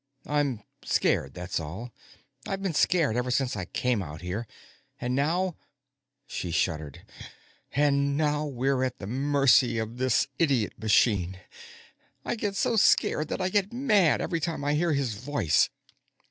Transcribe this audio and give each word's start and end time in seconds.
"I'm 0.25 0.63
scared, 0.83 1.35
that's 1.35 1.59
all. 1.59 1.91
I've 2.47 2.63
been 2.63 2.73
scared 2.73 3.15
ever 3.15 3.29
since 3.29 3.55
I 3.55 3.65
came 3.65 4.01
out 4.01 4.21
here. 4.21 4.47
And 4.99 5.13
now" 5.13 5.57
She 6.25 6.49
shuddered. 6.49 7.05
"And 7.73 8.17
now 8.17 8.47
we're 8.47 8.83
at 8.83 8.97
the 8.97 9.05
mercy 9.05 9.77
of 9.77 9.99
this 9.99 10.27
idiot 10.39 10.73
machine. 10.81 11.39
I 12.25 12.33
get 12.33 12.55
so 12.55 12.77
scared 12.77 13.27
that 13.27 13.41
I 13.41 13.49
get 13.49 13.71
mad, 13.73 14.21
every 14.21 14.39
time 14.39 14.65
I 14.65 14.73
hear 14.73 14.93
his 14.93 15.13
voice." 15.13 15.69